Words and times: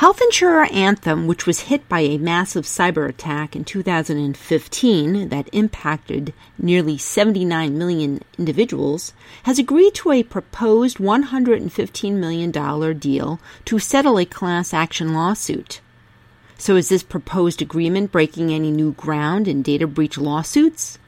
Health 0.00 0.22
insurer 0.22 0.64
Anthem, 0.72 1.26
which 1.26 1.46
was 1.46 1.68
hit 1.68 1.86
by 1.86 2.00
a 2.00 2.16
massive 2.16 2.64
cyber 2.64 3.06
attack 3.06 3.54
in 3.54 3.66
2015 3.66 5.28
that 5.28 5.50
impacted 5.52 6.32
nearly 6.56 6.96
79 6.96 7.76
million 7.76 8.22
individuals, 8.38 9.12
has 9.42 9.58
agreed 9.58 9.92
to 9.96 10.12
a 10.12 10.22
proposed 10.22 10.96
$115 10.96 12.12
million 12.14 12.98
deal 12.98 13.40
to 13.66 13.78
settle 13.78 14.18
a 14.18 14.24
class 14.24 14.72
action 14.72 15.12
lawsuit. 15.12 15.82
So, 16.56 16.76
is 16.76 16.88
this 16.88 17.02
proposed 17.02 17.60
agreement 17.60 18.10
breaking 18.10 18.50
any 18.50 18.70
new 18.70 18.92
ground 18.92 19.46
in 19.46 19.60
data 19.60 19.86
breach 19.86 20.16
lawsuits? 20.16 20.98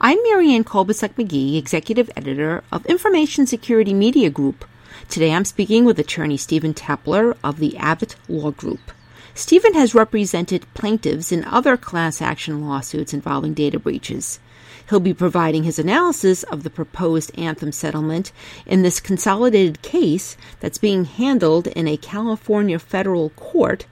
I'm 0.00 0.18
Marianne 0.24 0.64
Kolbasuk 0.64 1.10
McGee, 1.10 1.56
Executive 1.56 2.10
Editor 2.16 2.64
of 2.72 2.84
Information 2.86 3.46
Security 3.46 3.94
Media 3.94 4.30
Group. 4.30 4.64
Today 5.08 5.32
I'm 5.32 5.44
speaking 5.44 5.84
with 5.84 5.98
attorney 5.98 6.36
Stephen 6.36 6.74
Teppler 6.74 7.36
of 7.42 7.58
the 7.58 7.76
Abbott 7.76 8.16
Law 8.28 8.50
Group. 8.50 8.92
Stephen 9.34 9.74
has 9.74 9.94
represented 9.94 10.66
plaintiffs 10.74 11.32
in 11.32 11.44
other 11.44 11.76
class 11.76 12.20
action 12.20 12.66
lawsuits 12.66 13.14
involving 13.14 13.54
data 13.54 13.78
breaches. 13.78 14.40
He'll 14.90 15.00
be 15.00 15.14
providing 15.14 15.64
his 15.64 15.78
analysis 15.78 16.42
of 16.44 16.62
the 16.62 16.70
proposed 16.70 17.30
Anthem 17.38 17.72
settlement 17.72 18.32
in 18.66 18.82
this 18.82 19.00
consolidated 19.00 19.80
case 19.80 20.36
that's 20.60 20.78
being 20.78 21.04
handled 21.04 21.66
in 21.68 21.88
a 21.88 21.96
California 21.96 22.78
federal 22.78 23.30
court 23.30 23.86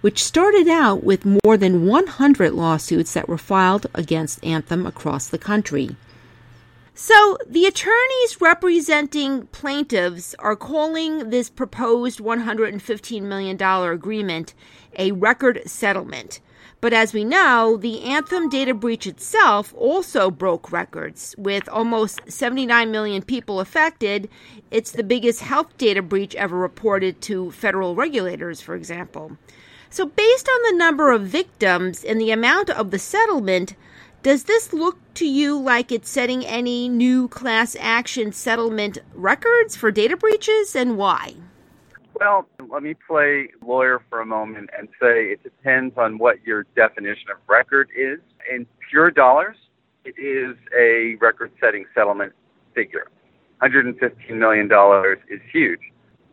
which 0.00 0.22
started 0.22 0.68
out 0.68 1.02
with 1.02 1.26
more 1.44 1.56
than 1.56 1.86
100 1.86 2.52
lawsuits 2.52 3.12
that 3.14 3.28
were 3.28 3.38
filed 3.38 3.86
against 3.94 4.44
Anthem 4.44 4.86
across 4.86 5.26
the 5.26 5.38
country. 5.38 5.96
So, 6.98 7.36
the 7.46 7.66
attorneys 7.66 8.40
representing 8.40 9.48
plaintiffs 9.48 10.34
are 10.38 10.56
calling 10.56 11.28
this 11.28 11.50
proposed 11.50 12.20
$115 12.20 13.20
million 13.20 13.60
agreement 13.60 14.54
a 14.96 15.12
record 15.12 15.60
settlement. 15.66 16.40
But 16.80 16.94
as 16.94 17.12
we 17.12 17.22
know, 17.22 17.76
the 17.76 18.00
Anthem 18.04 18.48
data 18.48 18.72
breach 18.72 19.06
itself 19.06 19.74
also 19.76 20.30
broke 20.30 20.72
records, 20.72 21.34
with 21.36 21.68
almost 21.68 22.32
79 22.32 22.90
million 22.90 23.20
people 23.20 23.60
affected. 23.60 24.30
It's 24.70 24.92
the 24.92 25.04
biggest 25.04 25.42
health 25.42 25.76
data 25.76 26.00
breach 26.00 26.34
ever 26.36 26.56
reported 26.56 27.20
to 27.22 27.50
federal 27.50 27.94
regulators, 27.94 28.62
for 28.62 28.74
example. 28.74 29.36
So, 29.90 30.06
based 30.06 30.48
on 30.48 30.62
the 30.62 30.78
number 30.78 31.12
of 31.12 31.26
victims 31.26 32.04
and 32.04 32.18
the 32.18 32.30
amount 32.30 32.70
of 32.70 32.90
the 32.90 32.98
settlement, 32.98 33.74
does 34.22 34.44
this 34.44 34.72
look 34.72 34.98
to 35.14 35.26
you 35.26 35.58
like 35.58 35.92
it's 35.92 36.10
setting 36.10 36.44
any 36.44 36.88
new 36.88 37.28
class 37.28 37.76
action 37.78 38.32
settlement 38.32 38.98
records 39.14 39.76
for 39.76 39.90
data 39.90 40.16
breaches 40.16 40.74
and 40.74 40.96
why? 40.96 41.34
Well, 42.18 42.48
let 42.70 42.82
me 42.82 42.94
play 42.94 43.48
lawyer 43.64 44.02
for 44.08 44.20
a 44.20 44.26
moment 44.26 44.70
and 44.76 44.88
say 45.00 45.26
it 45.26 45.42
depends 45.42 45.96
on 45.96 46.18
what 46.18 46.44
your 46.44 46.64
definition 46.74 47.30
of 47.30 47.36
record 47.46 47.88
is. 47.96 48.18
In 48.50 48.66
pure 48.90 49.10
dollars, 49.10 49.56
it 50.04 50.14
is 50.18 50.56
a 50.76 51.16
record 51.20 51.52
setting 51.60 51.84
settlement 51.94 52.32
figure. 52.74 53.08
$115 53.62 54.30
million 54.30 54.70
is 55.30 55.40
huge. 55.52 55.80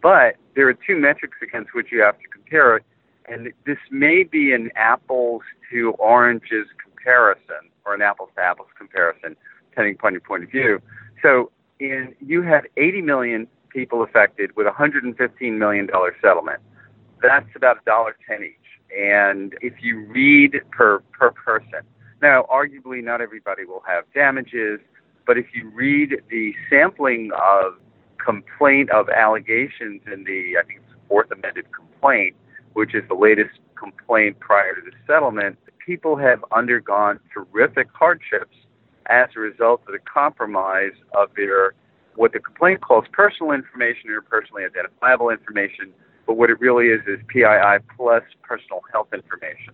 But 0.02 0.36
there 0.56 0.67
are 0.67 0.73
two 0.73 0.98
metrics 0.98 1.38
against 1.42 1.73
which 1.73 1.88
you 1.92 2.02
have 2.02 2.17
to 2.20 2.28
compare 2.28 2.78
it 2.78 2.84
and 3.28 3.54
this 3.66 3.78
may 3.89 4.23
be 4.23 4.54
an 4.54 4.70
apples 4.76 5.42
to 5.72 5.92
oranges 5.92 6.67
comparison 6.81 7.70
or 7.86 7.94
an 7.94 8.02
apples 8.02 8.30
to 8.36 8.42
apples 8.42 8.70
comparison, 8.78 9.36
depending 9.70 9.95
upon 9.95 10.14
your 10.14 10.22
point 10.22 10.44
of 10.44 10.52
view. 10.52 10.81
So 11.22 11.52
in, 11.80 12.16
you 12.26 12.42
had 12.42 12.67
80 12.78 13.02
million 13.02 13.48
people 13.70 14.03
affected 14.03 14.56
with 14.56 14.67
a 14.67 14.72
$115 14.72 15.58
million 15.58 15.89
settlement. 16.22 16.61
That's 17.22 17.50
about 17.56 17.78
a 17.78 17.86
dollar 17.86 18.16
ten 18.28 18.44
each. 18.44 18.56
And 18.95 19.56
if 19.61 19.81
you 19.81 20.06
read 20.06 20.59
per, 20.72 21.00
per 21.17 21.31
person, 21.31 21.80
now 22.22 22.45
arguably 22.54 23.04
not 23.04 23.22
everybody 23.22 23.66
will 23.66 23.84
have 23.88 24.04
damages, 24.14 24.80
but 25.26 25.38
if 25.38 25.48
you 25.54 25.70
read 25.70 26.21
the 26.30 26.54
sampling 26.70 27.32
of 27.33 27.76
complaint 28.23 28.89
of 28.92 29.10
allegations 29.10 30.02
in 30.11 30.23
the, 30.26 30.58
I 30.60 30.64
think 30.65 30.82
it's 30.83 30.95
fourth 31.08 31.32
amended 31.32 31.65
complaint, 31.71 32.36
which 32.73 32.94
is 32.94 33.04
the 33.08 33.15
latest 33.15 33.60
complaint 33.76 34.39
prior 34.39 34.76
to 34.76 34.82
the 34.82 34.92
settlement, 35.08 35.58
people 35.86 36.16
have 36.16 36.44
undergone 36.52 37.20
terrific 37.33 37.88
hardships 37.94 38.55
as 39.08 39.30
a 39.36 39.39
result 39.39 39.82
of 39.88 39.94
the 39.94 39.99
compromise 39.99 40.94
of 41.16 41.30
their 41.36 41.73
what 42.16 42.32
the 42.32 42.39
complaint 42.39 42.82
calls 42.82 43.05
personal 43.11 43.52
information 43.52 44.11
or 44.11 44.21
personally 44.21 44.64
identifiable 44.64 45.30
information, 45.32 45.92
but 46.27 46.36
what 46.36 46.52
it 46.52 46.60
really 46.60 46.88
is 46.88 47.02
is 47.08 47.20
PII 47.27 47.80
plus 47.98 48.21
personal 48.44 48.82
health 48.92 49.08
information. 49.14 49.73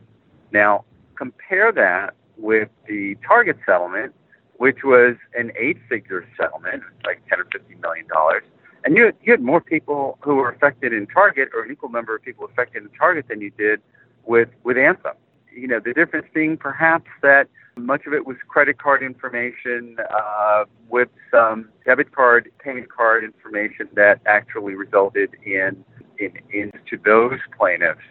Now, 0.54 0.86
compare 1.16 1.74
that 1.74 2.16
with 2.38 2.70
the 2.88 3.18
Target 3.28 3.58
settlement, 3.66 4.14
which 4.56 4.84
was 4.86 5.18
an 5.38 5.52
eight-figure 5.58 6.26
settlement, 6.40 6.84
like 7.06 7.22
10 7.28 7.42
or 7.42 7.46
fifteen 7.52 7.82
million 7.82 8.08
dollars, 8.08 8.44
and 8.86 8.96
you, 8.96 9.12
you 9.22 9.34
had 9.34 9.42
more 9.42 9.60
people 9.60 10.18
who 10.22 10.36
were 10.36 10.50
affected 10.50 10.94
in 10.94 11.08
Target, 11.08 11.50
or 11.54 11.64
an 11.64 11.72
equal 11.72 11.90
number 11.90 12.16
of 12.16 12.22
people 12.22 12.46
affected 12.46 12.84
in 12.84 12.90
Target 12.98 13.28
than 13.28 13.42
you 13.42 13.52
did 13.52 13.82
with, 14.26 14.48
with 14.64 14.78
Anthem. 14.78 15.16
You 15.56 15.68
know, 15.68 15.80
the 15.84 15.94
difference 15.94 16.28
being 16.34 16.58
perhaps 16.58 17.10
that 17.22 17.48
much 17.76 18.06
of 18.06 18.14
it 18.14 18.26
was 18.26 18.38
credit 18.48 18.78
card 18.78 19.02
information 19.02 19.98
uh, 20.14 20.66
with 20.90 21.10
some 21.32 21.70
debit 21.86 22.14
card, 22.14 22.52
payment 22.60 22.92
card 22.92 23.24
information 23.24 23.88
that 23.94 24.20
actually 24.26 24.76
resulted 24.76 25.36
in, 25.44 25.84
in, 26.18 26.34
in 26.52 26.72
to 26.90 26.98
those 27.06 27.40
plaintiffs. 27.58 28.02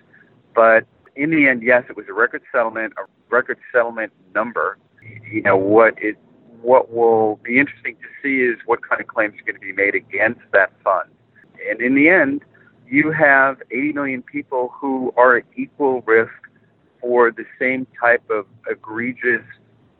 But 0.55 0.87
in 1.17 1.31
the 1.31 1.49
end, 1.49 1.63
yes, 1.63 1.85
it 1.89 1.97
was 1.97 2.07
a 2.09 2.13
record 2.13 2.43
settlement, 2.53 2.95
a 2.97 3.03
record 3.29 3.59
settlement 3.73 4.13
number. 4.35 4.79
You 5.31 5.43
know, 5.43 5.57
what 5.57 5.95
it 5.99 6.17
what 6.61 6.93
will 6.93 7.37
be 7.45 7.59
interesting 7.59 7.95
to 7.97 8.09
see 8.23 8.43
is 8.43 8.59
what 8.67 8.81
kind 8.89 9.01
of 9.01 9.07
claims 9.07 9.35
are 9.35 9.45
going 9.45 9.55
to 9.55 9.61
be 9.61 9.73
made 9.73 9.95
against 9.95 10.41
that 10.53 10.73
fund. 10.83 11.09
And 11.69 11.81
in 11.81 11.95
the 11.95 12.09
end, 12.09 12.43
you 12.87 13.13
have 13.13 13.63
80 13.71 13.93
million 13.93 14.23
people 14.23 14.73
who 14.75 15.13
are 15.17 15.37
at 15.37 15.45
equal 15.57 16.03
risk 16.03 16.33
for 17.01 17.31
the 17.31 17.45
same 17.59 17.87
type 18.01 18.29
of 18.31 18.47
egregious 18.71 19.43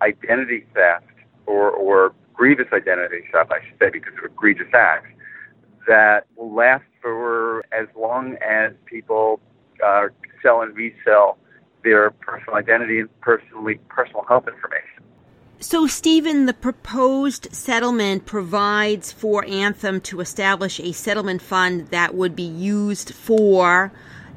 identity 0.03 0.67
theft 0.75 1.07
or, 1.47 1.71
or 1.71 2.15
grievous 2.35 2.67
identity 2.73 3.25
theft, 3.33 3.53
I 3.53 3.65
should 3.67 3.79
say, 3.79 3.91
because 3.91 4.13
of 4.19 4.25
egregious 4.25 4.73
acts 4.75 5.09
that 5.87 6.27
will 6.37 6.55
last 6.55 6.85
for 7.01 7.65
as 7.73 7.87
long 7.97 8.37
as 8.47 8.73
people 8.85 9.41
uh, 9.85 10.09
sell 10.43 10.63
and 10.63 10.77
resell 10.77 11.39
their 11.83 12.11
personal 12.11 12.57
identity 12.57 13.01
and 13.01 13.21
personally 13.21 13.81
personal 13.89 14.25
health 14.29 14.47
information. 14.47 15.05
So, 15.61 15.89
Stephen, 15.89 16.47
the 16.47 16.55
proposed 16.55 17.49
settlement 17.53 18.27
provides 18.27 19.11
for 19.11 19.45
Anthem 19.47 20.01
to 20.03 20.21
establish 20.21 20.79
a 20.79 20.93
settlement 20.93 21.43
fund 21.43 21.89
that 21.89 22.15
would 22.15 22.37
be 22.37 22.45
used 22.45 23.13
for 23.13 23.91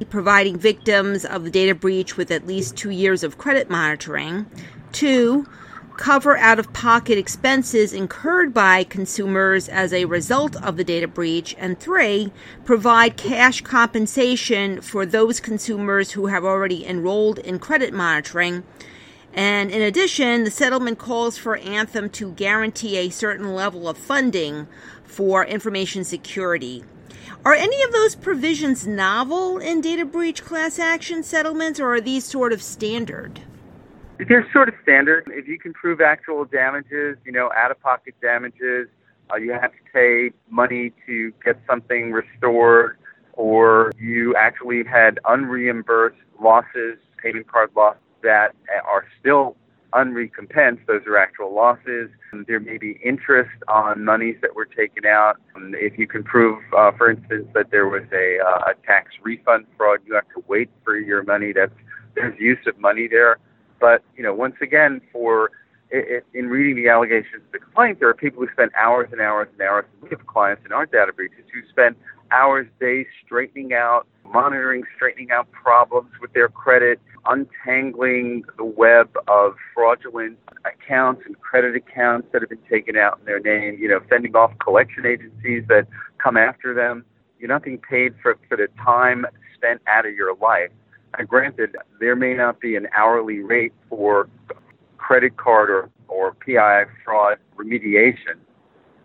providing 0.09 0.57
victims 0.57 1.25
of 1.25 1.44
the 1.44 1.50
data 1.50 1.75
breach 1.75 2.17
with 2.17 2.31
at 2.31 2.47
least 2.47 2.75
two 2.75 2.89
years 2.89 3.23
of 3.23 3.38
credit 3.38 3.69
monitoring. 3.69 4.45
Two, 4.91 5.47
cover 5.97 6.35
out 6.38 6.59
of 6.59 6.73
pocket 6.73 7.17
expenses 7.17 7.94
incurred 7.94 8.53
by 8.53 8.84
consumers 8.84 9.69
as 9.69 9.94
a 9.94 10.06
result 10.06 10.56
of 10.63 10.78
the 10.78 10.84
data 10.84 11.07
breach. 11.07 11.56
And 11.57 11.79
three, 11.79 12.31
provide 12.66 13.17
cash 13.17 13.61
compensation 13.61 14.81
for 14.81 15.06
those 15.06 15.40
consumers 15.40 16.11
who 16.11 16.28
have 16.28 16.44
already 16.44 16.85
enrolled 16.85 17.40
in 17.40 17.59
credit 17.59 17.94
monitoring 17.94 18.63
and 19.34 19.72
in 19.72 19.81
addition, 19.81 20.44
the 20.44 20.51
settlement 20.51 20.97
calls 20.97 21.38
for 21.38 21.56
Anthem 21.57 22.09
to 22.11 22.31
guarantee 22.31 22.97
a 22.97 23.09
certain 23.09 23.56
level 23.56 23.88
of 23.88 23.97
funding 23.97 24.67
for 25.03 25.45
information 25.45 26.03
security. 26.03 26.84
Are 27.44 27.53
any 27.53 27.81
of 27.83 27.91
those 27.91 28.16
provisions 28.16 28.85
novel 28.85 29.57
in 29.57 29.81
data 29.81 30.05
breach 30.05 30.44
class 30.44 30.79
action 30.79 31.23
settlements, 31.23 31.79
or 31.79 31.96
are 31.96 32.02
these 32.02 32.25
sort 32.25 32.53
of 32.53 32.61
standard? 32.61 33.41
They're 34.28 34.47
sort 34.53 34.69
of 34.69 34.75
standard. 34.84 35.23
If 35.34 35.47
you 35.47 35.58
can 35.58 35.73
prove 35.73 36.02
actual 36.02 36.46
damages, 36.46 37.17
you 37.25 37.31
know, 37.31 37.49
out 37.55 37.72
of 37.72 37.81
pocket 37.81 38.13
damages, 38.22 38.87
uh, 39.31 39.37
you 39.37 39.52
have 39.53 39.72
to 39.72 39.79
pay 39.91 40.31
money 40.49 40.91
to 41.08 41.34
get 41.43 41.59
something 41.67 42.11
restored, 42.11 42.97
or 43.34 43.91
you 43.99 44.35
actually 44.35 44.84
had 44.84 45.19
unreimbursed 45.25 46.17
losses, 46.40 46.97
payment 47.17 47.47
card 47.47 47.72
losses 47.75 48.02
that 48.22 48.53
are 48.85 49.05
still 49.19 49.55
unrecompensed. 49.93 50.85
Those 50.88 51.02
are 51.08 51.17
actual 51.17 51.53
losses. 51.53 52.09
There 52.47 52.59
may 52.59 52.78
be 52.78 52.99
interest 53.03 53.52
on 53.67 54.05
monies 54.05 54.38
that 54.41 54.55
were 54.55 54.66
taken 54.66 55.05
out. 55.05 55.38
If 55.55 55.97
you 55.97 56.08
can 56.08 56.23
prove, 56.23 56.61
uh, 56.78 56.91
for 56.97 57.11
instance, 57.11 57.47
that 57.53 57.72
there 57.72 57.88
was 57.88 58.03
a, 58.14 58.40
uh, 58.40 58.72
a 58.72 58.85
tax 58.85 59.11
refund 59.22 59.66
fraud, 59.78 59.99
you 60.05 60.16
have 60.16 60.28
to 60.35 60.43
wait 60.47 60.70
for 60.84 60.97
your 60.97 61.23
money. 61.23 61.53
That's 61.53 61.73
there's 62.16 62.38
use 62.40 62.59
of 62.67 62.78
money 62.79 63.08
there. 63.08 63.38
But 63.79 64.03
you 64.16 64.23
know, 64.23 64.34
once 64.34 64.55
again, 64.61 65.02
for 65.11 65.52
in 66.34 66.47
reading 66.47 66.82
the 66.82 66.90
allegations 66.90 67.44
of 67.46 67.52
the 67.52 67.59
complaint, 67.59 67.99
there 67.99 68.08
are 68.08 68.14
people 68.14 68.41
who 68.41 68.49
spend 68.53 68.72
hours 68.78 69.09
and 69.11 69.20
hours 69.20 69.49
and 69.52 69.61
hours. 69.61 69.85
We 70.02 70.09
have 70.09 70.26
clients 70.26 70.64
in 70.66 70.72
our 70.72 70.85
data 70.85 71.11
breaches 71.11 71.44
who 71.53 71.61
spend 71.70 71.96
hours, 72.31 72.67
days 72.79 73.05
straightening 73.25 73.73
out, 73.73 74.07
monitoring, 74.25 74.83
straightening 74.95 75.31
out 75.31 75.51
problems 75.51 76.11
with 76.22 76.31
their 76.33 76.47
credit, 76.49 76.99
untangling 77.25 78.43
the 78.57 78.66
web 78.66 79.09
of 79.28 79.55
fraudulent 79.73 80.37
accounts 80.66 81.22
and 81.25 81.39
credit 81.39 81.75
accounts 81.75 82.28
that 82.31 82.41
have 82.41 82.49
been 82.49 82.59
taken 82.69 82.95
out 82.95 83.19
in 83.19 83.25
their 83.25 83.39
name, 83.39 83.78
you 83.79 83.87
know, 83.87 83.99
fending 84.09 84.35
off 84.35 84.51
collection 84.59 85.05
agencies 85.05 85.63
that 85.67 85.87
come 86.17 86.37
after 86.37 86.73
them. 86.73 87.05
You're 87.39 87.49
not 87.49 87.63
being 87.63 87.79
paid 87.79 88.13
for, 88.22 88.37
for 88.47 88.57
the 88.57 88.67
time 88.84 89.25
spent 89.55 89.81
out 89.87 90.05
of 90.05 90.13
your 90.13 90.35
life. 90.35 90.72
And 91.17 91.27
granted, 91.27 91.75
there 91.99 92.16
may 92.16 92.34
not 92.34 92.59
be 92.59 92.75
an 92.75 92.87
hourly 92.95 93.39
rate 93.39 93.73
for 93.89 94.29
credit 94.97 95.37
card 95.37 95.69
or, 95.69 95.89
or 96.07 96.34
PII 96.34 96.89
fraud 97.03 97.37
remediation, 97.57 98.37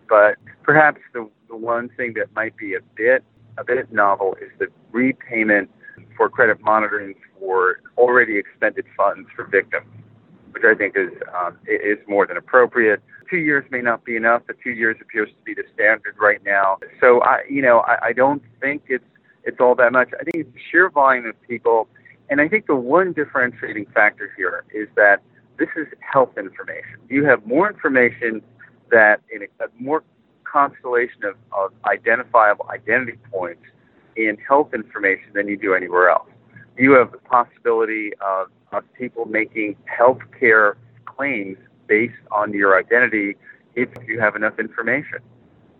but 0.08 0.36
perhaps 0.62 1.00
the, 1.12 1.28
the 1.48 1.56
one 1.56 1.88
thing 1.96 2.14
that 2.14 2.34
might 2.34 2.56
be 2.56 2.74
a 2.74 2.80
bit 2.94 3.24
a 3.58 3.64
bit 3.64 3.90
novel 3.92 4.36
is 4.40 4.50
the 4.58 4.66
repayment 4.92 5.70
for 6.16 6.28
credit 6.28 6.60
monitoring 6.60 7.14
for 7.38 7.80
already 7.96 8.36
expended 8.36 8.84
funds 8.96 9.28
for 9.34 9.44
victims, 9.44 9.86
which 10.50 10.62
I 10.64 10.74
think 10.74 10.94
is 10.96 11.10
um, 11.34 11.56
is 11.66 11.98
more 12.06 12.26
than 12.26 12.36
appropriate. 12.36 13.02
Two 13.30 13.38
years 13.38 13.64
may 13.70 13.80
not 13.80 14.04
be 14.04 14.16
enough, 14.16 14.42
but 14.46 14.56
two 14.62 14.70
years 14.70 14.96
appears 15.00 15.28
to 15.30 15.44
be 15.44 15.54
the 15.54 15.64
standard 15.74 16.14
right 16.18 16.42
now. 16.44 16.78
So 17.00 17.22
I, 17.22 17.42
you 17.50 17.62
know, 17.62 17.80
I, 17.80 18.08
I 18.08 18.12
don't 18.12 18.42
think 18.60 18.84
it's 18.88 19.04
it's 19.44 19.58
all 19.60 19.74
that 19.76 19.92
much. 19.92 20.10
I 20.20 20.24
think 20.24 20.46
it's 20.46 20.52
the 20.52 20.60
sheer 20.70 20.90
volume 20.90 21.26
of 21.26 21.40
people, 21.42 21.88
and 22.30 22.40
I 22.40 22.48
think 22.48 22.66
the 22.66 22.76
one 22.76 23.12
differentiating 23.12 23.86
factor 23.94 24.32
here 24.36 24.64
is 24.74 24.88
that 24.96 25.22
this 25.58 25.68
is 25.76 25.86
health 26.00 26.36
information. 26.36 26.98
You 27.08 27.24
have 27.24 27.46
more 27.46 27.70
information 27.70 28.42
that 28.90 29.20
in 29.32 29.42
a, 29.42 29.64
a 29.64 29.68
more 29.78 30.02
constellation 30.50 31.24
of, 31.24 31.34
of 31.52 31.72
identifiable 31.86 32.66
identity 32.70 33.18
points 33.30 33.62
in 34.16 34.36
health 34.46 34.72
information 34.74 35.30
than 35.34 35.48
you 35.48 35.56
do 35.56 35.74
anywhere 35.74 36.08
else. 36.08 36.28
You 36.76 36.92
have 36.92 37.12
the 37.12 37.18
possibility 37.18 38.12
of, 38.20 38.48
of 38.72 38.84
people 38.94 39.26
making 39.26 39.76
health 39.84 40.20
care 40.38 40.76
claims 41.04 41.58
based 41.86 42.14
on 42.30 42.52
your 42.52 42.78
identity 42.78 43.36
if 43.74 43.88
you 44.06 44.20
have 44.20 44.36
enough 44.36 44.58
information. 44.58 45.18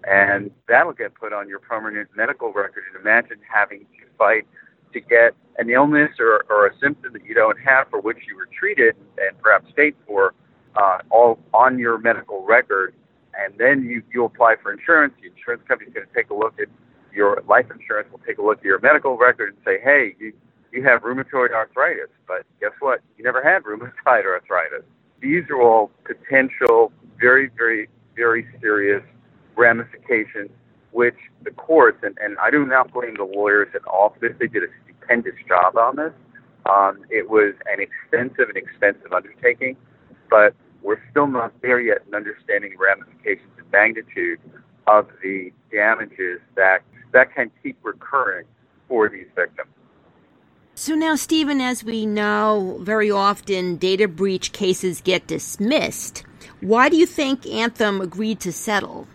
And 0.05 0.51
that'll 0.69 0.93
get 0.93 1.15
put 1.15 1.33
on 1.33 1.49
your 1.49 1.59
permanent 1.59 2.09
medical 2.15 2.53
record. 2.53 2.85
And 2.93 3.01
imagine 3.01 3.39
having 3.53 3.81
to 3.81 4.07
fight 4.17 4.47
to 4.93 5.01
get 5.01 5.35
an 5.59 5.69
illness 5.71 6.13
or, 6.21 6.45
or 6.49 6.67
a 6.67 6.79
symptom 6.79 7.13
that 7.13 7.25
you 7.25 7.35
don't 7.35 7.59
have 7.59 7.89
for 7.91 8.01
which 8.01 8.19
you 8.29 8.37
were 8.37 8.49
treated 8.59 8.95
and 9.19 9.37
perhaps 9.43 9.71
paid 9.75 9.95
for 10.07 10.35
uh, 10.77 10.99
all 11.11 11.39
on 11.53 11.79
your 11.79 11.99
medical 11.99 12.45
record 12.45 12.95
and 13.39 13.55
then 13.59 13.85
you 13.85 14.03
you 14.13 14.25
apply 14.25 14.57
for 14.63 14.73
insurance. 14.73 15.15
The 15.21 15.29
insurance 15.29 15.63
company's 15.69 15.95
going 15.95 16.07
to 16.07 16.15
take 16.15 16.31
a 16.31 16.35
look 16.35 16.55
at 16.61 16.69
your 17.13 17.43
life 17.49 17.67
insurance. 17.71 18.09
Will 18.11 18.21
take 18.27 18.39
a 18.39 18.43
look 18.43 18.59
at 18.59 18.65
your 18.65 18.81
medical 18.81 19.17
record 19.17 19.51
and 19.51 19.59
say, 19.65 19.81
hey, 19.83 20.15
you 20.19 20.33
you 20.73 20.83
have 20.85 21.03
rheumatoid 21.03 21.53
arthritis, 21.53 22.11
but 22.27 22.45
guess 22.61 22.73
what? 22.81 23.01
You 23.17 23.25
never 23.25 23.43
had 23.43 23.63
rheumatoid 23.63 24.25
arthritis. 24.27 24.85
These 25.21 25.45
are 25.51 25.61
all 25.61 25.91
potential, 26.05 26.93
very, 27.19 27.51
very, 27.57 27.89
very 28.15 28.47
serious 28.61 29.03
ramifications, 29.57 30.51
which 30.93 31.17
the 31.43 31.51
courts 31.53 31.99
and, 32.03 32.17
and 32.23 32.37
I 32.39 32.51
do 32.51 32.67
not 32.67 32.93
blame 32.93 33.15
the 33.17 33.25
lawyers 33.25 33.69
at 33.75 33.85
all 33.87 34.11
for 34.11 34.29
this. 34.29 34.37
They 34.39 34.49
did 34.49 34.65
a 34.65 34.67
stupendous 34.85 35.35
job 35.49 35.77
on 35.79 35.97
this. 35.97 36.13
Um, 36.69 37.05
it 37.11 37.31
was 37.31 37.55
an 37.73 37.81
extensive 37.81 38.49
and 38.49 38.57
expensive 38.57 39.13
undertaking, 39.13 39.77
but 40.29 40.55
we're 40.87 41.03
still 41.11 41.27
not 41.27 41.53
there 41.63 41.81
yet 41.81 42.03
in 42.07 42.15
understanding 42.15 42.71
the 42.71 42.79
ramifications 42.79 43.51
and 43.59 43.71
magnitude 43.73 44.39
of 44.87 45.09
the 45.21 45.53
damages 45.73 46.41
that 46.55 46.79
that 47.13 47.35
can 47.35 47.51
keep 47.63 47.77
recurring 47.83 48.47
for 48.87 49.09
these 49.09 49.27
victims. 49.35 49.69
So 50.77 50.95
now, 50.95 51.17
Stephen, 51.17 51.61
as 51.61 51.83
we 51.83 52.07
know, 52.07 52.79
very 52.83 53.11
often 53.11 53.77
data 53.77 54.07
breach 54.07 54.53
cases 54.53 55.01
get 55.01 55.27
dismissed. 55.27 56.23
Why 56.61 56.89
do 56.89 56.97
you 56.97 57.07
think 57.07 57.47
Anthem 57.47 58.01
agreed 58.01 58.39
to 58.41 58.53
settle? 58.53 59.09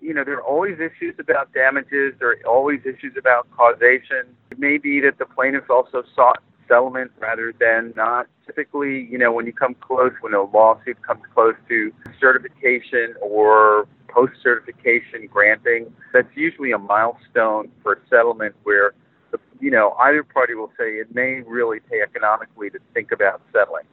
You 0.00 0.14
know, 0.14 0.24
there 0.24 0.36
are 0.36 0.42
always 0.42 0.78
issues 0.78 1.16
about 1.18 1.52
damages. 1.52 2.14
There 2.18 2.30
are 2.30 2.38
always 2.46 2.80
issues 2.86 3.14
about 3.18 3.50
causation. 3.50 4.24
It 4.50 4.58
may 4.58 4.78
be 4.78 5.00
that 5.00 5.18
the 5.18 5.26
plaintiffs 5.26 5.68
also 5.68 6.04
sought 6.14 6.42
settlement 6.68 7.10
rather 7.18 7.52
than 7.58 7.92
not. 7.96 8.26
Typically, 8.46 9.06
you 9.10 9.18
know, 9.18 9.32
when 9.32 9.46
you 9.46 9.52
come 9.52 9.74
close, 9.74 10.12
when 10.20 10.34
a 10.34 10.42
lawsuit 10.42 11.00
comes 11.02 11.22
close 11.34 11.54
to 11.68 11.92
certification 12.20 13.14
or 13.20 13.88
post 14.08 14.32
certification 14.42 15.26
granting, 15.30 15.92
that's 16.12 16.28
usually 16.34 16.72
a 16.72 16.78
milestone 16.78 17.70
for 17.82 18.00
settlement 18.08 18.54
where, 18.62 18.94
the, 19.30 19.38
you 19.60 19.70
know, 19.70 19.94
either 20.00 20.22
party 20.22 20.54
will 20.54 20.72
say 20.78 20.94
it 20.94 21.14
may 21.14 21.42
really 21.46 21.80
pay 21.80 22.00
economically 22.02 22.70
to 22.70 22.78
think 22.94 23.12
about 23.12 23.42
settling. 23.52 23.84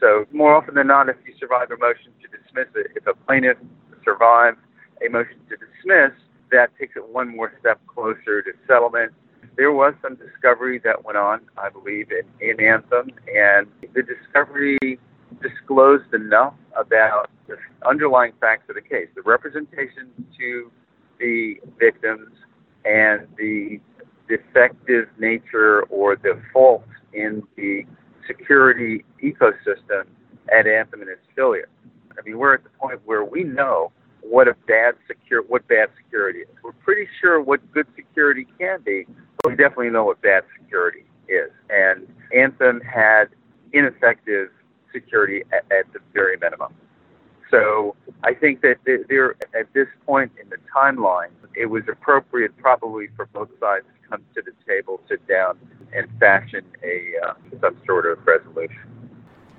So 0.00 0.26
more 0.32 0.54
often 0.54 0.74
than 0.74 0.86
not, 0.86 1.08
if 1.08 1.16
you 1.26 1.34
survive 1.38 1.70
a 1.70 1.76
motion 1.76 2.12
to 2.22 2.28
dismiss 2.28 2.68
it, 2.76 2.92
if 2.94 3.06
a 3.06 3.14
plaintiff 3.14 3.58
survives 4.04 4.58
a 5.04 5.10
motion 5.10 5.36
to 5.48 5.56
dismiss, 5.56 6.12
that 6.50 6.70
takes 6.78 6.96
it 6.96 7.06
one 7.06 7.36
more 7.36 7.52
step 7.60 7.80
closer 7.86 8.42
to 8.42 8.52
settlement 8.66 9.12
there 9.58 9.72
was 9.72 9.92
some 10.00 10.14
discovery 10.14 10.80
that 10.84 11.04
went 11.04 11.18
on, 11.18 11.40
I 11.58 11.68
believe, 11.68 12.12
in, 12.12 12.48
in 12.48 12.64
Anthem, 12.64 13.10
and 13.26 13.66
the 13.92 14.02
discovery 14.04 14.78
disclosed 15.42 16.14
enough 16.14 16.54
about 16.76 17.28
the 17.48 17.56
underlying 17.84 18.32
facts 18.40 18.62
of 18.68 18.76
the 18.76 18.80
case, 18.80 19.08
the 19.16 19.22
representation 19.22 20.10
to 20.38 20.70
the 21.18 21.56
victims, 21.78 22.30
and 22.84 23.26
the 23.36 23.80
defective 24.28 25.08
nature 25.18 25.82
or 25.90 26.14
the 26.14 26.40
fault 26.52 26.86
in 27.12 27.42
the 27.56 27.82
security 28.28 29.04
ecosystem 29.22 30.04
at 30.56 30.68
Anthem 30.68 31.00
and 31.00 31.10
its 31.10 31.20
affiliates. 31.32 31.68
I 32.16 32.22
mean, 32.24 32.38
we're 32.38 32.54
at 32.54 32.62
the 32.62 32.70
point 32.78 33.00
where 33.04 33.24
we 33.24 33.42
know 33.42 33.90
what 34.22 34.46
a 34.46 34.54
bad 34.66 34.94
secure 35.06 35.42
what 35.42 35.66
bad 35.68 35.88
security 35.96 36.40
is. 36.40 36.48
We're 36.62 36.72
pretty 36.72 37.08
sure 37.20 37.40
what 37.40 37.60
good 37.72 37.86
security 37.96 38.46
can 38.58 38.82
be, 38.82 39.06
we 39.48 39.56
definitely 39.56 39.90
know 39.90 40.04
what 40.04 40.20
bad 40.22 40.44
security 40.60 41.04
is. 41.28 41.50
And 41.70 42.06
Anthem 42.34 42.80
had 42.80 43.26
ineffective 43.72 44.50
security 44.92 45.42
at, 45.52 45.64
at 45.70 45.92
the 45.92 46.00
very 46.12 46.36
minimum. 46.36 46.74
So 47.50 47.96
I 48.24 48.34
think 48.34 48.60
that 48.62 48.76
there, 49.08 49.36
at 49.58 49.72
this 49.72 49.88
point 50.06 50.32
in 50.40 50.48
the 50.50 50.58
timeline, 50.74 51.30
it 51.54 51.66
was 51.66 51.82
appropriate 51.90 52.56
probably 52.58 53.08
for 53.16 53.26
both 53.26 53.48
sides 53.58 53.86
to 53.86 54.08
come 54.08 54.22
to 54.34 54.42
the 54.42 54.52
table, 54.66 55.00
sit 55.08 55.26
down, 55.26 55.58
and 55.94 56.06
fashion 56.20 56.64
a 56.82 57.26
uh, 57.26 57.34
some 57.60 57.76
sort 57.86 58.06
of 58.06 58.18
resolution. 58.26 58.97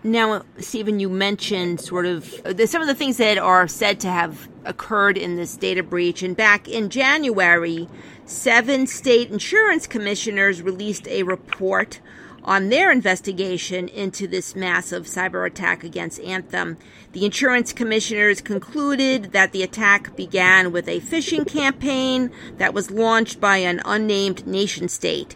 Now, 0.03 0.44
Stephen, 0.58 1.01
you 1.01 1.10
mentioned 1.10 1.82
sort 1.82 2.06
of 2.06 2.34
uh, 2.46 2.65
some 2.65 2.82
of 2.82 2.88
the 2.88 2.96
things 2.96 3.18
that 3.18 3.38
are 3.38 3.68
said 3.68 4.00
to 4.01 4.08
have 4.08 4.48
occurred 4.63 5.18
in 5.18 5.36
this 5.36 5.58
data 5.58 5.84
breach. 5.84 6.24
And 6.24 6.38
back 6.38 6.70
in 6.70 6.89
January, 6.89 7.89
seven 8.25 8.88
state 8.88 9.29
insurance 9.29 9.88
commissioners 9.88 10.62
released 10.62 11.06
a 11.10 11.24
report 11.24 12.00
on 12.46 12.70
their 12.70 12.91
investigation 12.91 13.89
into 13.89 14.25
this 14.25 14.56
massive 14.56 15.06
cyber 15.06 15.46
attack 15.46 15.84
against 15.84 16.22
Anthem. 16.22 16.77
The 17.12 17.25
insurance 17.25 17.74
commissioners 17.74 18.39
concluded 18.39 19.34
that 19.34 19.51
the 19.51 19.63
attack 19.63 20.15
began 20.15 20.72
with 20.72 20.88
a 20.88 21.01
phishing 21.01 21.46
campaign 21.46 22.32
that 22.58 22.74
was 22.74 22.89
launched 22.89 23.41
by 23.41 23.58
an 23.58 23.82
unnamed 23.84 24.48
nation 24.48 24.88
state. 24.88 25.36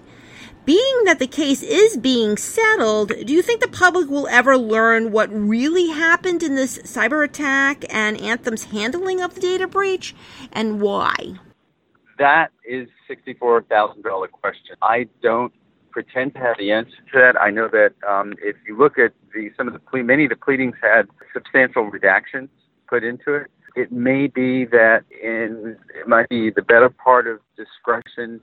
Being 0.66 1.04
that 1.04 1.20
the 1.20 1.28
case 1.28 1.62
is 1.62 1.98
being 1.98 2.38
settled, 2.38 3.12
do 3.26 3.34
you 3.34 3.42
think 3.42 3.60
the 3.60 3.68
public 3.68 4.10
will 4.10 4.28
ever 4.28 4.58
learn 4.58 5.12
what 5.12 5.30
really 5.34 5.90
happened 5.90 6.42
in 6.42 6.56
this 6.56 6.78
cyber 6.84 7.26
attack 7.26 7.84
and 7.90 8.18
Anthem's 8.22 8.66
handling 8.66 9.20
of 9.20 9.36
the 9.36 9.42
data 9.42 9.68
breach 9.68 10.16
and 10.54 10.80
why? 10.80 11.16
That 12.18 12.52
is 12.66 12.88
$64,000 13.10 14.32
question. 14.32 14.78
I 14.82 15.10
don't 15.22 15.54
pretend 15.92 16.34
to 16.36 16.40
have 16.40 16.58
the 16.58 16.72
answer 16.72 16.96
to 17.12 17.20
that. 17.20 17.40
I 17.42 17.50
know 17.50 17.68
that 17.68 17.94
um, 18.08 18.34
if 18.42 18.56
you 18.66 18.78
look 18.78 18.98
at 18.98 19.12
the 19.34 19.52
some 19.58 19.68
of 19.68 19.74
the 19.74 20.04
many 20.04 20.24
of 20.24 20.30
the 20.30 20.38
pleadings 20.38 20.76
had 20.82 21.08
substantial 21.34 21.92
redactions 21.92 22.50
put 22.88 23.04
into 23.04 23.34
it. 23.34 23.48
It 23.76 23.92
may 23.92 24.28
be 24.28 24.66
that 24.66 25.04
in 25.12 25.78
it 26.00 26.08
might 26.08 26.30
be 26.30 26.52
the 26.52 26.62
better 26.62 26.90
part 26.90 27.28
of 27.28 27.40
discretion 27.58 28.40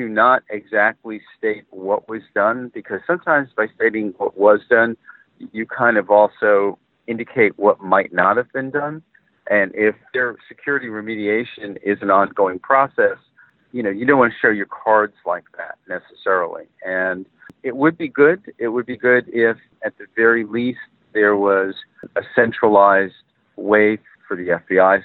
to 0.00 0.08
not 0.08 0.42
exactly 0.48 1.20
state 1.36 1.64
what 1.70 2.08
was 2.08 2.22
done 2.34 2.70
because 2.72 3.00
sometimes 3.06 3.50
by 3.54 3.66
stating 3.74 4.14
what 4.16 4.38
was 4.38 4.60
done, 4.70 4.96
you 5.52 5.66
kind 5.66 5.98
of 5.98 6.10
also 6.10 6.78
indicate 7.06 7.58
what 7.58 7.80
might 7.82 8.12
not 8.12 8.38
have 8.38 8.50
been 8.52 8.70
done. 8.70 9.02
And 9.50 9.72
if 9.74 9.94
their 10.14 10.36
security 10.48 10.86
remediation 10.86 11.76
is 11.82 11.98
an 12.00 12.10
ongoing 12.10 12.58
process, 12.60 13.18
you 13.72 13.82
know, 13.82 13.90
you 13.90 14.06
don't 14.06 14.18
want 14.18 14.32
to 14.32 14.38
show 14.40 14.50
your 14.50 14.66
cards 14.66 15.14
like 15.26 15.44
that 15.58 15.76
necessarily. 15.86 16.64
And 16.84 17.26
it 17.62 17.76
would 17.76 17.98
be 17.98 18.08
good. 18.08 18.52
It 18.58 18.68
would 18.68 18.86
be 18.86 18.96
good 18.96 19.24
if, 19.28 19.58
at 19.84 19.98
the 19.98 20.06
very 20.16 20.44
least, 20.44 20.78
there 21.12 21.36
was 21.36 21.74
a 22.16 22.22
centralized 22.34 23.14
way 23.56 23.98
for 24.26 24.36
the 24.36 24.60
FBI, 24.70 25.02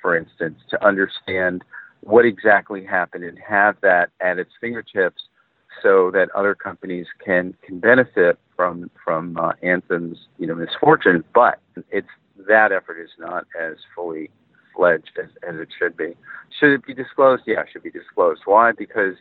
for 0.00 0.16
instance, 0.16 0.60
to 0.70 0.86
understand 0.86 1.64
what 2.00 2.24
exactly 2.24 2.84
happened 2.84 3.24
and 3.24 3.38
have 3.38 3.76
that 3.82 4.10
at 4.20 4.38
its 4.38 4.50
fingertips 4.60 5.22
so 5.82 6.10
that 6.12 6.28
other 6.34 6.54
companies 6.54 7.06
can 7.24 7.54
can 7.62 7.78
benefit 7.78 8.38
from 8.56 8.90
from 9.04 9.36
uh, 9.36 9.52
Anthem's 9.62 10.18
you 10.38 10.46
know 10.46 10.54
misfortune. 10.54 11.24
But 11.34 11.60
it's 11.90 12.08
that 12.48 12.72
effort 12.72 13.00
is 13.00 13.10
not 13.18 13.46
as 13.60 13.76
fully 13.94 14.30
fledged 14.74 15.18
as, 15.22 15.30
as 15.48 15.56
it 15.60 15.68
should 15.76 15.96
be. 15.96 16.14
Should 16.58 16.72
it 16.72 16.86
be 16.86 16.94
disclosed? 16.94 17.42
Yeah, 17.46 17.62
it 17.62 17.68
should 17.72 17.82
be 17.82 17.90
disclosed. 17.90 18.42
Why? 18.44 18.72
Because 18.72 19.14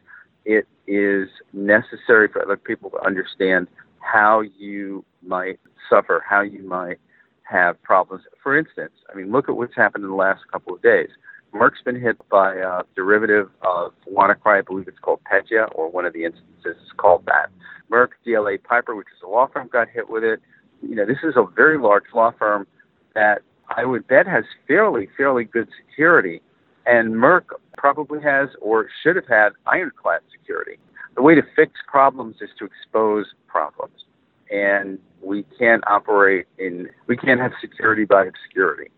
it 0.45 0.67
is 0.87 1.27
necessary 1.51 2.27
for 2.27 2.41
other 2.41 2.57
people 2.57 2.89
to 2.91 3.05
understand 3.05 3.67
how 3.99 4.41
you 4.41 5.03
might 5.25 5.59
suffer, 5.89 6.23
how 6.27 6.41
you 6.41 6.63
might 6.63 6.99
have 7.43 7.81
problems. 7.83 8.23
For 8.41 8.57
instance, 8.57 8.93
I 9.11 9.17
mean, 9.17 9.31
look 9.31 9.49
at 9.49 9.55
what's 9.55 9.75
happened 9.75 10.03
in 10.03 10.09
the 10.09 10.15
last 10.15 10.41
couple 10.51 10.73
of 10.75 10.81
days. 10.81 11.09
Merck's 11.53 11.81
been 11.83 11.99
hit 11.99 12.17
by 12.29 12.55
a 12.55 12.83
derivative 12.95 13.49
of 13.61 13.93
WannaCry, 14.11 14.59
I 14.59 14.61
believe 14.61 14.87
it's 14.87 14.99
called 14.99 15.21
Petya, 15.23 15.67
or 15.73 15.89
one 15.89 16.05
of 16.05 16.13
the 16.13 16.25
instances 16.25 16.47
is 16.65 16.91
called 16.97 17.25
that. 17.25 17.49
Merck, 17.91 18.09
DLA 18.25 18.61
Piper, 18.61 18.95
which 18.95 19.07
is 19.15 19.23
a 19.23 19.27
law 19.27 19.47
firm, 19.47 19.69
got 19.71 19.89
hit 19.89 20.09
with 20.09 20.23
it. 20.23 20.41
You 20.81 20.95
know, 20.95 21.05
this 21.05 21.17
is 21.23 21.35
a 21.35 21.45
very 21.55 21.77
large 21.77 22.03
law 22.13 22.31
firm 22.37 22.67
that 23.15 23.41
I 23.75 23.85
would 23.85 24.07
bet 24.07 24.27
has 24.27 24.43
fairly, 24.67 25.09
fairly 25.17 25.45
good 25.45 25.69
security. 25.77 26.41
And 26.85 27.15
Merck 27.15 27.45
probably 27.77 28.21
has 28.21 28.49
or 28.61 28.87
should 29.03 29.15
have 29.15 29.27
had 29.27 29.49
ironclad 29.65 30.21
security. 30.31 30.77
The 31.15 31.21
way 31.21 31.35
to 31.35 31.41
fix 31.55 31.73
problems 31.87 32.37
is 32.41 32.49
to 32.59 32.65
expose 32.65 33.25
problems. 33.47 34.05
And 34.51 34.99
we 35.21 35.43
can't 35.57 35.83
operate 35.87 36.45
in, 36.57 36.89
we 37.07 37.17
can't 37.17 37.39
have 37.39 37.51
security 37.59 38.05
by 38.05 38.25
obscurity. 38.25 38.91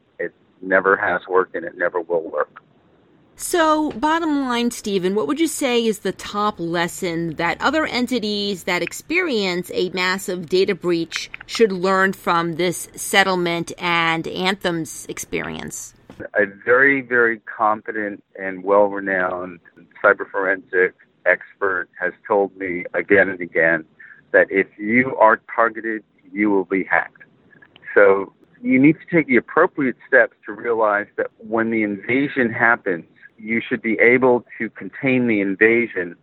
Never 0.61 0.95
has 0.97 1.21
worked 1.27 1.55
and 1.55 1.65
it 1.65 1.77
never 1.77 2.01
will 2.01 2.29
work. 2.29 2.61
So, 3.41 3.91
bottom 3.91 4.41
line, 4.41 4.69
Stephen, 4.69 5.15
what 5.15 5.25
would 5.25 5.39
you 5.39 5.47
say 5.47 5.85
is 5.85 5.99
the 5.99 6.11
top 6.11 6.59
lesson 6.59 7.35
that 7.35 7.61
other 7.61 7.85
entities 7.85 8.65
that 8.65 8.81
experience 8.81 9.71
a 9.73 9.89
massive 9.91 10.49
data 10.49 10.75
breach 10.75 11.31
should 11.45 11.71
learn 11.71 12.11
from 12.11 12.55
this 12.57 12.89
settlement 12.95 13.71
and 13.77 14.27
Anthem's 14.27 15.05
experience? 15.07 15.93
A 16.33 16.47
very, 16.65 16.99
very 17.01 17.39
competent 17.39 18.21
and 18.37 18.61
well 18.61 18.87
renowned 18.87 19.61
cyber 20.03 20.29
forensic 20.29 20.95
expert 21.25 21.87
has 21.97 22.11
told 22.27 22.53
me 22.57 22.83
again 22.93 23.29
and 23.29 23.39
again 23.39 23.85
that 24.31 24.47
if 24.49 24.67
you 24.77 25.15
are 25.15 25.39
targeted, 25.55 26.03
you 26.29 26.49
will 26.51 26.65
be 26.65 26.83
hacked. 26.83 27.23
So, 27.95 28.33
you 28.61 28.79
need 28.79 28.97
to 28.99 29.15
take 29.15 29.27
the 29.27 29.37
appropriate 29.37 29.95
steps 30.07 30.33
to 30.45 30.53
realize 30.53 31.07
that 31.17 31.27
when 31.37 31.71
the 31.71 31.83
invasion 31.83 32.51
happens, 32.51 33.05
you 33.37 33.61
should 33.61 33.81
be 33.81 33.97
able 33.99 34.45
to 34.57 34.69
contain 34.69 35.27
the 35.27 35.39
invasion 35.39 36.15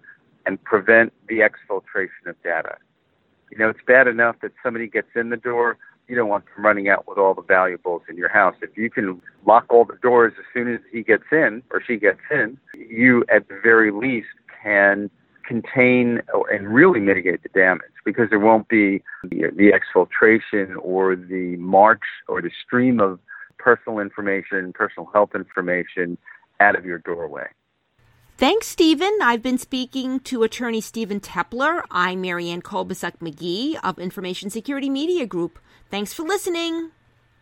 and 0.45 0.63
prevent 0.63 1.13
the 1.29 1.39
exfiltration 1.41 2.29
of 2.29 2.41
data. 2.43 2.77
You 3.51 3.59
know, 3.59 3.69
it's 3.69 3.81
bad 3.87 4.07
enough 4.07 4.37
that 4.43 4.53
somebody 4.63 4.87
gets 4.87 5.09
in 5.15 5.31
the 5.31 5.37
door. 5.37 5.79
You 6.09 6.15
don't 6.15 6.29
want 6.29 6.45
them 6.55 6.65
running 6.65 6.89
out 6.89 7.09
with 7.09 7.19
all 7.19 7.35
the 7.35 7.43
valuables 7.43 8.03
in 8.09 8.17
your 8.17 8.29
house. 8.29 8.55
If 8.61 8.77
you 8.77 8.91
can 8.91 9.21
lock 9.45 9.67
all 9.71 9.85
the 9.85 9.97
doors 10.03 10.35
as 10.39 10.45
soon 10.53 10.73
as 10.73 10.81
he 10.93 11.03
gets 11.03 11.25
in 11.33 11.63
or 11.71 11.83
she 11.83 11.97
gets 11.97 12.21
in, 12.31 12.59
you 12.75 13.25
at 13.29 13.49
the 13.49 13.59
very 13.63 13.91
least 13.91 14.29
can 14.63 15.11
contain 15.47 16.21
and 16.53 16.69
really 16.69 17.01
mitigate 17.01 17.43
the 17.43 17.49
damage 17.51 17.93
because 18.05 18.29
there 18.31 18.41
won't 18.41 18.69
be 18.69 19.03
the, 19.23 19.51
the 19.57 19.73
exfiltration 19.73 20.75
or 20.81 21.17
the 21.17 21.57
march 21.59 22.03
or 22.29 22.43
the 22.43 22.51
stream 22.65 23.01
of 23.01 23.19
personal 23.59 23.99
information, 23.99 24.73
personal 24.73 25.09
health 25.13 25.31
information 25.35 26.19
out 26.61 26.77
of 26.77 26.85
your 26.85 26.99
doorway. 26.99 27.47
Thanks, 28.39 28.67
Stephen. 28.67 29.19
I've 29.23 29.43
been 29.43 29.57
speaking 29.57 30.21
to 30.21 30.43
attorney 30.43 30.83
Stephen 30.83 31.21
Teppler. 31.21 31.83
I'm 31.91 32.21
Marianne 32.21 32.61
Kolbasuk 32.61 33.19
McGee 33.21 33.79
of 33.83 33.99
Information 33.99 34.51
Security 34.51 34.91
Media 34.91 35.25
Group. 35.25 35.59
Thanks 35.91 36.13
for 36.13 36.23
listening. 36.23 36.91